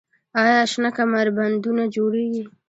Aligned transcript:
آیا 0.41 0.61
شنه 0.71 0.89
کمربندونه 0.97 1.83
جوړیږي؟ 1.95 2.43